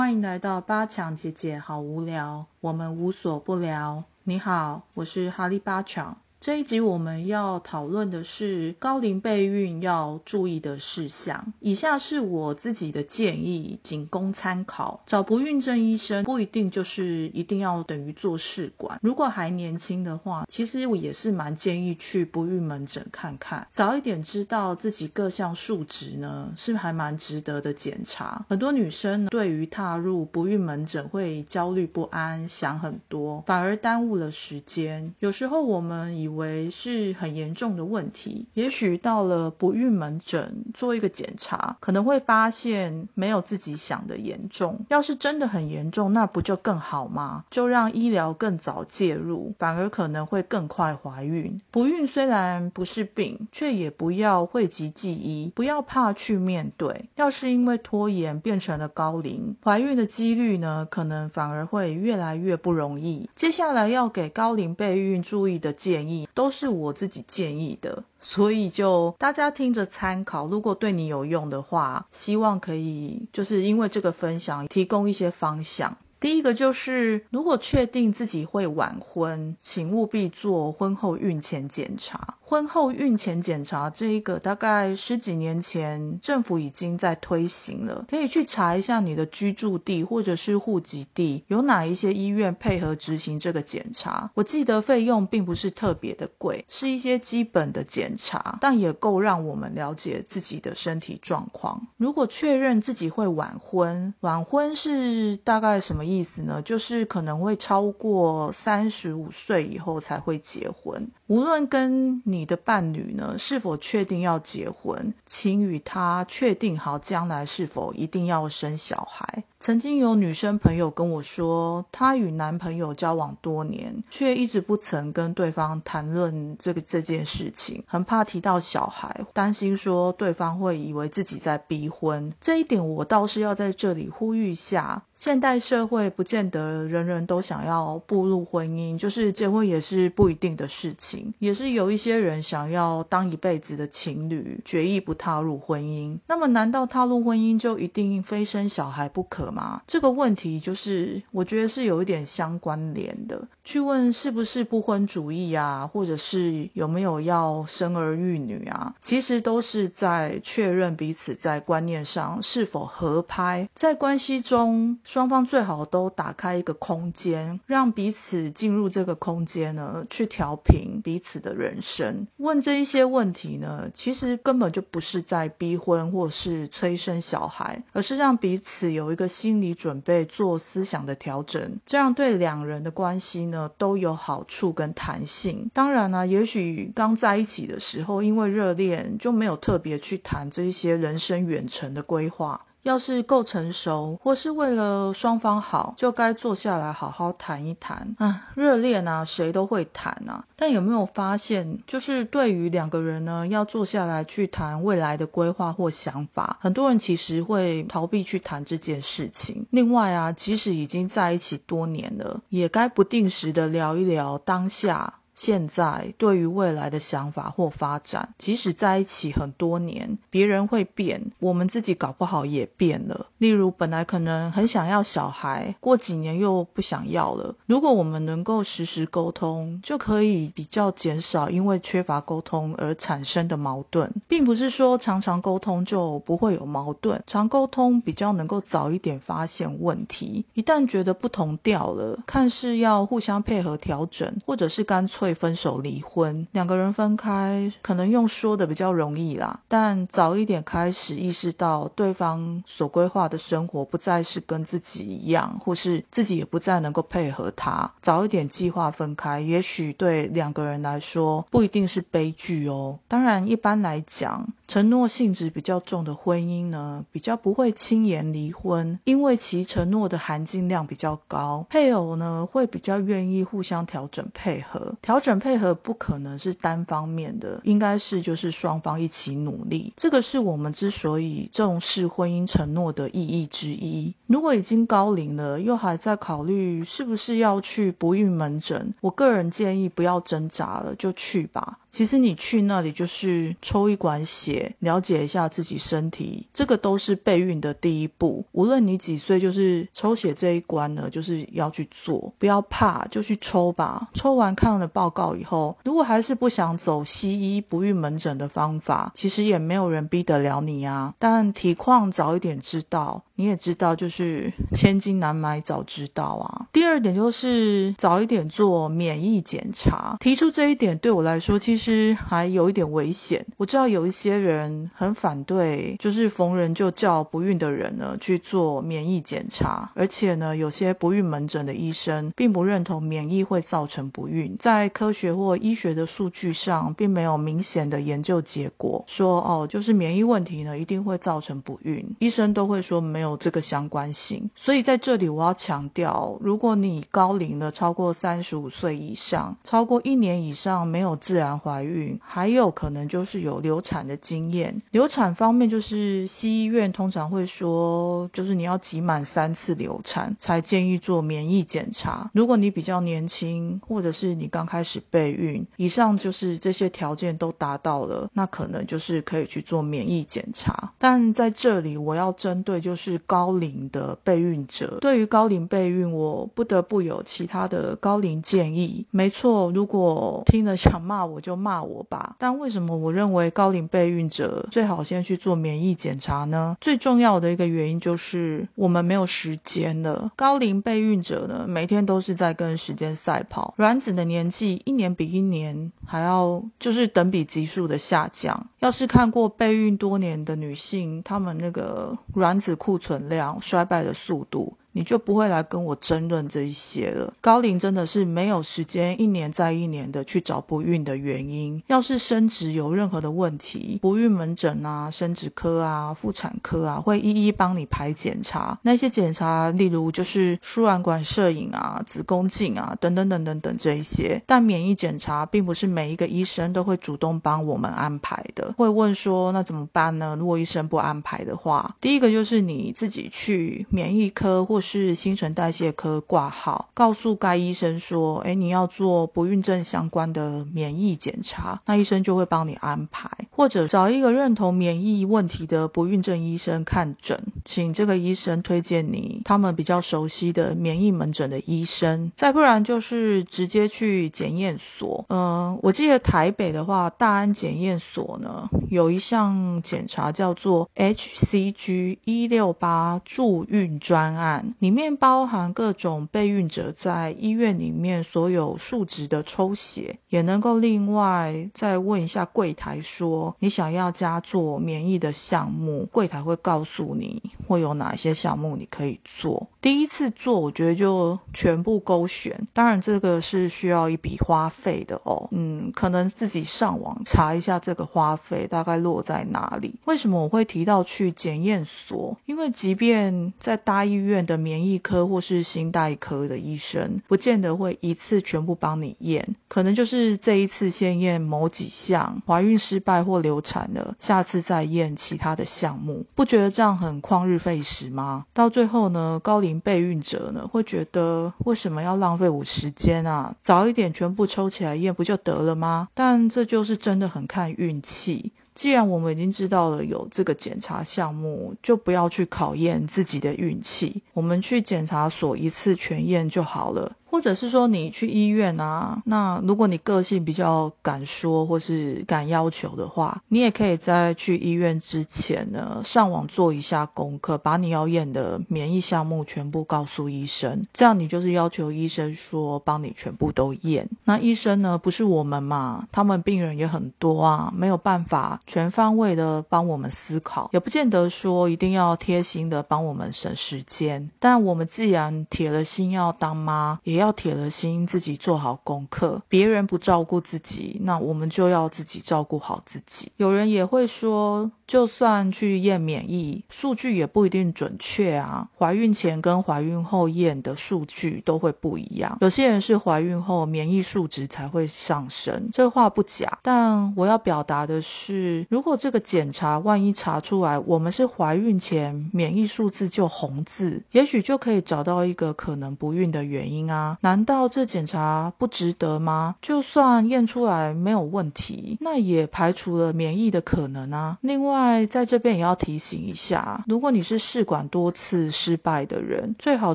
[0.00, 4.04] 欢迎来到八强姐姐，好无聊，我们无所不聊。
[4.22, 6.16] 你好，我是哈利八强。
[6.40, 11.52] 这一集我们要讨论的是高龄备孕要注意的事项。
[11.60, 15.02] 以下是我自己的建议，仅供参考。
[15.04, 18.98] 找不孕症医生不一定就是一定要等于做试管。
[19.02, 28.46] 如果还年轻的话，其实我也是蛮建议去不孕门诊看看，早一点知道自己各项数值呢，是还蛮值得的检查。
[28.48, 35.14] 很多女生对于踏入不孕门诊会焦虑不安，想很多，反而耽误了时间。
[35.18, 44.86] 有时候我们以为是很严重的问题，也许到了不孕门诊做一个检查，可能会发现没有自己想的严重。
[44.88, 47.44] 要是真的很严重，那不就更好吗？
[47.50, 51.60] 就让医疗更早介入，反而可能会更快怀孕。
[51.70, 57.08] 不孕虽然不是病，却也不要讳疾忌医，不要怕去面对。
[57.16, 63.28] 要是因为拖延变成了高龄，怀孕的几率呢，可能反而会越来越不容易。
[63.34, 66.19] 接下来要给高龄备孕注意的建议。
[66.34, 70.46] 都是我自己建议的，所以就大家听着参考。
[70.46, 75.98] 如果对你有用的话，希望可以就是因为这个分享提供一些方向。
[76.20, 82.36] 第一个就是，如果确定自己会晚婚，请务必做婚后孕前检查。
[82.42, 94.30] 婚后孕前检查这一个，大概十几年前政府已经在推行了，可以去查一下你的居住地或者是户籍地有哪一些医院配合执行这个检查。
[94.34, 101.86] 我记得费用并不是特别的贵，是一些基本的检查，但也够让我们了解自己的身体状况。
[101.96, 106.09] 如果确认自己会晚婚，晚婚是大概什么？
[106.18, 111.10] 意思呢，就是可能会超过三十五岁以后才会结婚。
[111.26, 119.44] 无论跟你的伴侣呢是否确定要结婚，请与他确定好将来是否一定要生小孩。
[119.60, 132.32] 曾经有女生朋友跟我说，她与男朋友交往多年，却一直不曾跟对方谈论这个这件事情，很怕提到小孩，担心说对方会以为自己在逼婚。
[132.40, 135.99] 这一点我倒是要在这里呼吁下，现代社会。
[136.00, 146.18] 会不见得人人都想要步入婚姻，就是结婚也是不一定的事情，也是有一些人想要当一辈子的情侣，决意不踏入婚姻。
[146.26, 149.82] 那么难道踏入婚姻就一定非生小孩不可吗？
[149.86, 153.46] 这个问题就是我觉得是有一点相关联的。
[153.62, 165.84] 去问是不是不婚主义啊，或者是有没有要生儿育女啊，其实都是在确认彼此在观念上是否合拍，在关系中双方最好。
[165.90, 172.26] 都打开一个空间，让彼此进入这个空间呢，去调频彼此的人生。
[172.36, 185.70] 问这一些问题呢，其实根本就不是在逼婚或是催生小孩，而是让彼此有一个心理准备，做思想的调整，这样对两人的关系呢都有好处跟弹性。
[185.74, 192.66] 当然呢，也许刚在一起的时候，因为热恋就没有特别去谈这一些人生远程的规划。
[192.82, 198.14] 要是够成熟，或是为了双方好，就该坐下来好好谈一谈。
[198.18, 200.44] 啊，热恋啊，谁都会谈啊。
[200.56, 209.66] 但有没有发现，就是对于两个人呢，要坐下来去谈未来的规划或想法，很多人其实会逃避去谈这件事情。
[209.70, 215.19] 另外啊，即使已经在一起多年了，也该不定时的聊一聊当下。
[215.40, 223.24] 现在对于未来的想法或发展，即使在一起很多年，别人会变，我们自己搞不好也变了。
[223.38, 227.54] 例如，本来可能很想要小孩，过几年又不想要了。
[227.64, 240.44] 如果我们能够实时沟通，就可以比较减少因为缺乏沟通而产生的矛盾，并不是说常常沟通就不会有矛盾，常沟通比较能够早一点发现问题。
[240.52, 245.29] 一旦觉得不同调了，看是要互相配合调整，或者是干脆。
[245.34, 249.60] 分手离婚，两个人分开，可能用说的比较容易啦。
[249.68, 262.98] 但早一点开始意识到对方所规划的生活不再是跟自己一样，或是自己也不再能够配合他，早一点计划分开，也许对两个人来说不一定是悲剧哦。
[263.08, 275.18] 当然，一般来讲，承诺性质比较重的婚姻呢，比较不会轻言离婚，因为其承诺的含金量比较高，配偶呢会比较愿意互相调整配合调。
[275.18, 279.92] 整配合不可能是单方面的，应该是就是双方一起努力。
[279.96, 284.14] 这个是我们之所以重视婚姻承诺的意义之一。
[284.28, 291.80] 如果已经高龄了，又还在考虑是不是要去不孕门诊，我个人建议不要挣扎了，就去吧。
[291.90, 298.44] 其实你去那里就是抽一管血，了解一下自己身体，这个都是备孕的第一步。
[298.52, 304.08] 无论你几岁，就是抽血这一关呢，就是要去做，不要怕，就去抽吧。
[304.14, 311.14] 抽完看了报告以后，如果还是不想走西医不孕门诊的方法，其实也没有人逼得了你啊。
[311.18, 313.22] 但体况早一点知道。
[313.40, 316.66] 你也知道，就是千金难买早知道啊。
[316.74, 320.18] 第二点就是早一点做免疫检查。
[320.20, 323.46] 提出这一点对我来说，其实还有一点危险。
[323.56, 342.14] 我知道有一些人人很反对，就是逢人就叫不孕的人呢去做免疫检查，而且呢，有些不孕门诊的医生并不认同免疫会造成不孕，在科学或医学的数据上，并没有明显的研究结果说哦，就是免疫问题呢一定会造成不孕。
[342.20, 343.30] 医生都会说没有。
[343.40, 354.82] 这个相关性，所以在这里我要强调，如果你高龄了超过三十五岁以上，超过一年以上没有自然怀孕，还有可能就是有流产的经验。
[354.90, 362.30] 流产方面，就是西医院通常会说，就是你要挤满三次流产才建议做免疫检查。
[362.34, 370.92] 如果你比较年轻，或者是你刚开始备孕，以上就是这些条件都达到了，那可能就是可以去做免疫检查。
[370.98, 373.20] 但在这里我要针对就是。
[373.26, 379.04] 高龄的备孕者，对于高龄备孕，我不得不有其他的高龄建议。
[379.10, 382.36] 没错，如果听了想骂我就骂我吧。
[382.38, 386.78] 但为什么我认为高龄备孕者最好先去做免疫检查呢？
[386.80, 390.32] 最重要的一个原因就是我们没有时间了。
[390.36, 398.70] 高龄备孕者呢，每天都是在跟时间赛跑，卵子的年纪一年比一年还要就是等比级数的下降。
[398.78, 403.10] 要是看过备孕多年的女性，她们那个卵子库存。
[403.10, 404.76] 存量衰败的速度。
[404.92, 407.34] 你就不会来跟我争论这一些了。
[407.40, 411.82] 高龄真的是没有时间一年再一年的去找不孕的原因。
[411.86, 418.78] 要是生殖有任何的问题，不孕门诊啊、生殖科啊、妇产科啊会一一帮你排检查。
[418.82, 424.42] 那些检查，例如就是输卵管摄影啊、子宫镜啊等等等等等这一些。
[424.46, 428.74] 但免疫检查并不是每一个医生都会主动帮我们安排的。
[428.76, 430.36] 会问说那怎么办呢？
[430.38, 455.24] 如果医生不安排的话，第一个就是你自己去免疫科或是新陈代谢科挂号，告诉该医生说，哎，你要做不孕症相关的免疫检查，那医生就会帮你安排，或者找一个认同免疫问题的不孕症医生看诊，请这个医生推荐你他们比较熟悉的免疫门诊的医生，再不然就是直接去检验所。
[455.28, 464.69] 嗯，我记得台北的话，大安检验所呢有一项检查叫做 HCG 一六八助孕专案。
[464.78, 479.68] 里面包含各种备孕者在医院里面所有数值的抽血，也能够另外再问一下柜台说你想要加做免疫的项目，柜台会告诉你会有哪些项目你可以做。
[479.80, 489.94] 第一次做我觉得就全部勾选，当然这个是需要一笔花费的哦，嗯，可能自己上网查一下这个花费大概落在哪里。
[490.04, 492.36] 为什么我会提到去检验所？
[492.44, 508.44] 因为即便在大医院的免疫科或是心代科的医生，不见得会一次全部帮你验，可能就是这一次先验某几项，怀孕失败或流产了，下次再验其他的项目，不觉得这样很旷日费时吗？
[508.52, 513.56] 到最后呢，高龄备孕者呢会觉得为什么要浪费我时间啊？
[513.62, 516.08] 早一点全部抽起来验不就得了吗？
[516.14, 518.52] 但这就是真的很看运气。
[518.80, 527.14] 既然我们已经知道了有这个检查项目，就不要去考验自己的运气，我们去检查所一次全验就好了。
[527.30, 544.08] 或者是说你去医院啊，那如果你个性比较敢说或是敢要求的话，你也可以在去医院之前呢，上网做一下功课，把你要验的免疫项目全部告诉医生，这样你就是要求医生说帮你全部都验。
[544.24, 554.30] 那医生呢，不是我们嘛，他们病人也很多啊，没有办法全方位的帮我们思考，也不见得说一定要贴心的帮我们省时间。
[554.40, 563.30] 但我们既然铁了心要当妈，也要铁了心自己做好功课，别人不照顾自己，那我们就要自己照顾好自己。
[563.36, 568.68] 有人也会说，就算去验免疫，数据也不一定准确啊。
[568.78, 572.38] 怀孕前跟怀孕后验的数据都会不一样。
[572.40, 576.58] 有些人是怀孕后免疫数值才会上升，这话不假。
[576.62, 587.09] 但我要表达的是，如果这个检查万一查出来我们是怀孕前免疫数字就红字，也许就可以找到一个可能不孕的原因啊。
[587.20, 589.56] 难道这检查不值得吗？
[589.62, 594.38] 就算验出来没有问题，那也排除了免疫的可能啊。
[594.40, 599.94] 另外，在这边也要提醒一下，如果你是试管多次失败的人，最好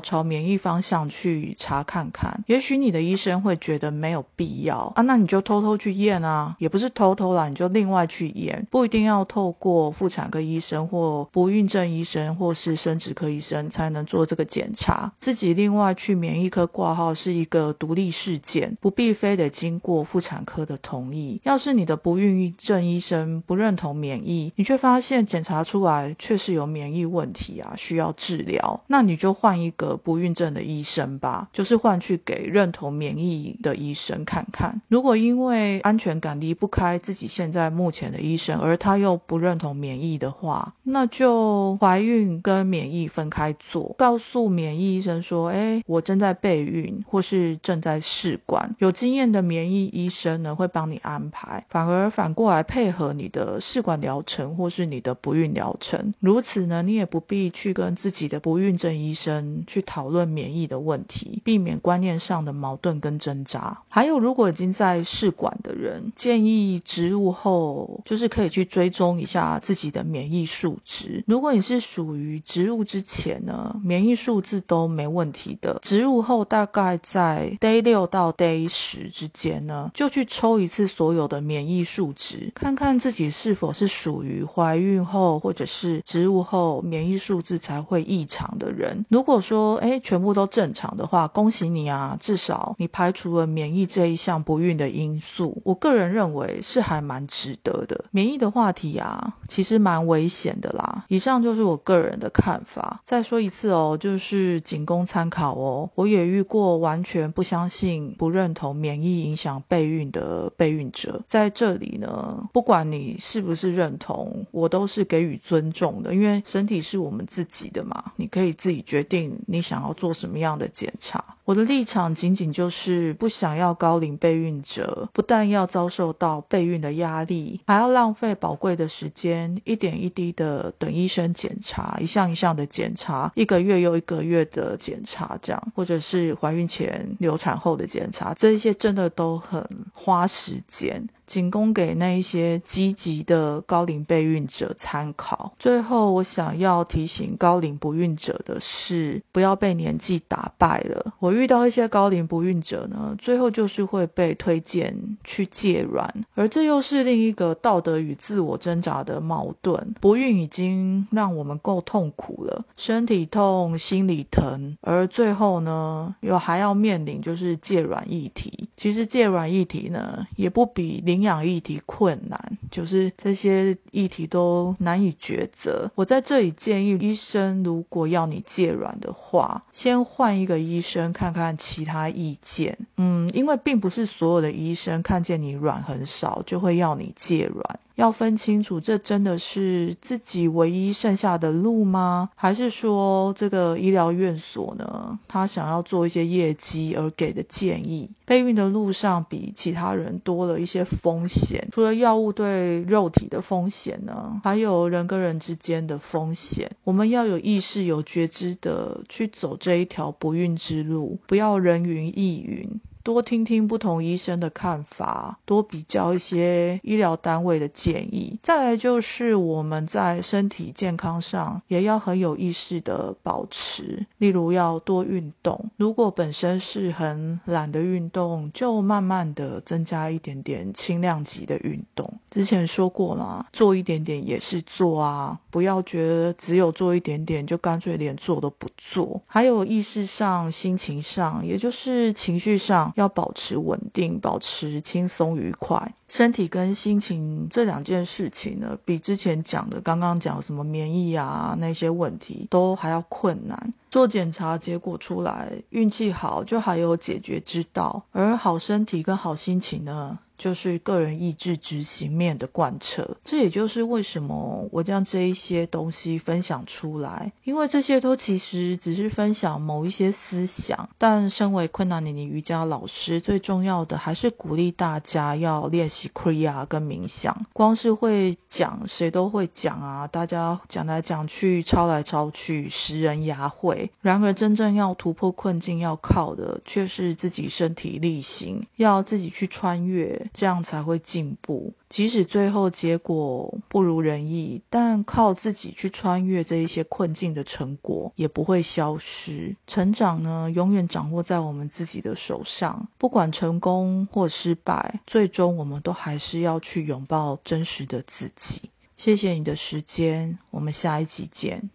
[0.00, 2.44] 朝免疫方向去查看看。
[2.46, 21.40] 也许你的医生会觉得没有必要啊，那你就偷偷去验啊，也不是偷偷啦，你就另外去验，不一定要透过妇产科医生或不孕症医生或是生殖科医生才能做这个检查，自己另外去免疫科挂号是一个独立事件，不必非得经过妇产科的同意。
[21.44, 34.80] 要是你的不孕症医生不认同免疫，你却发现检查出来确实有免疫问题啊，需要治疗，那你就换一个不孕症的医生吧，就是换去给认同免疫的医生看看。
[34.88, 56.14] 如果因为安全感离不开自己现在目前的医生，而他又不认同免疫的话，那就怀孕跟免疫分开做，告诉免疫医生说，哎，我正在备孕或是正在试管，有经验的免疫医生呢会帮你安排，反而反过来配合你的试管疗程或是你的不孕疗程。
[56.20, 63.82] 如此呢，你也不必去跟自己的不孕症医生去讨论免疫的问题，避免观念上的矛盾跟挣扎。
[63.88, 71.24] 还有，如果已经在试管的人，建议植入后就是可以去追踪一下自己的免疫数值。
[71.26, 89.04] 如果你是属于植入之前呢，免疫数字都没问题的，植入后大概在 day 六到 day 十之间呢，就去抽一次所有的免疫数值，看看自己是否是属于怀孕后或者是植物后免疫数字才会异常的人。
[89.08, 95.62] 如果说哎全部都正常的话，恭喜你啊，至少你排除了免疫这一项不孕的因素。
[95.64, 98.04] 我个人认为是还蛮值得的。
[98.10, 101.04] 免疫的话题啊，其实蛮危险的啦。
[101.08, 103.00] 以上就是我个人的看法。
[103.04, 105.90] 再说一次哦，就是仅供参考哦。
[105.94, 121.36] 我也遇过完全不相信、不认同免疫影响备孕的备孕者，在这里呢，不管你是不是认同，我都是给予尊重的，因为身体是我们自己的嘛，你可以自己决定你想要做什么样的检查。
[121.44, 141.08] 我的立场仅仅就是不想要高龄备孕者不但要遭受到备孕的压力，还要浪费宝贵的时间，一点一滴的等医生检查，一项一项的检查，一个月又一个月的检查，这样或者是怀孕前、流产后的检查，这一些真的都很花时间。
[141.26, 145.54] 仅供给那一些积极的高龄备孕者参考。
[145.58, 151.14] 最后，我想要提醒高龄不孕者的是，不要被年纪打败了。
[151.18, 159.94] 我遇到一些高龄不孕者呢，最后就是会被推荐去戒卵，而这又是另一个道德与自我挣扎的矛盾。
[160.00, 168.68] 不孕已经让我们够痛苦了，身体痛、心里疼，而最后呢，又还要面临就是戒卵议题。
[168.76, 175.90] 其实戒卵议题呢，也不比领养议题困难，就是这些议题都难以抉择。
[175.94, 182.76] 我在这里建议医生，如果要你戒卵的话，先换一个医生看看其他意见。
[182.98, 187.80] 嗯，因为并不是所有的医生看见你卵很少就会要你戒卵。
[187.94, 192.28] 要分清楚，这真的是自己唯一剩下的路吗？
[192.34, 198.10] 还是说这个医疗院所呢，他想要做一些业绩而给的建议？
[198.26, 206.72] 备孕的路上比其他人多了一些风险，除了药物对肉体的风险呢，还有人跟人之间的风险。
[206.82, 212.80] 我们要有意识、有觉知的去走这一条不孕之路，不要人云亦云。
[213.06, 218.40] 多听听不同医生的看法，多比较一些医疗单位的建议。
[218.42, 225.70] 再来就是我们在身体健康上也要很有意识的保持，例如要多运动。
[225.76, 232.14] 如果本身是很懒的运动，就慢慢的增加一点点轻量级的运动。
[232.28, 239.22] 之前说过了，做一点点也是做啊，不要觉得只有做一点点就干脆连做都不做。
[239.28, 242.94] 还有意识上、心情上，也就是情绪上。
[242.96, 245.94] 要保持稳定，保持轻松愉快。
[246.08, 253.74] 身体跟心情这两件事情呢，比之前讲的刚刚讲什么免疫啊那些问题都还要困难。
[253.90, 263.16] 做检查结果出来，运气好就还有解决之道，而好身体跟好心情呢，就是个人意志执行面的贯彻。
[263.24, 277.46] 这也就是为什么我将这一些东西分享出来，因为这些都其实只是分享某一些思想，但身为昆达尼尼瑜伽老师，最重要的还是鼓励大家要练习 Kriya 跟冥想。
[277.52, 283.90] 光是会讲，谁都会讲啊，大家讲来讲去，抄来抄去，识人牙慧。
[284.00, 291.74] 然而真正要突破困境，要靠的却是自己身体力行，要自己去穿越，这样才会进步。
[291.88, 299.56] 即使最后结果不如人意，但靠自己去穿越这一些困境的成果也不会消失。
[299.66, 302.88] 成长呢，永远掌握在我们自己的手上。
[302.98, 308.70] 不管成功或失败，最终我们都还是要去拥抱真实的自己。
[308.96, 311.70] 谢谢你的时间，我们下一集见。